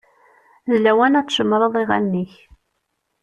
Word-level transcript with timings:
D 0.69 0.71
lawan 0.83 1.17
ad 1.19 1.27
tcemmṛeḍ 1.27 1.73
iɣallen-ik. 1.81 2.33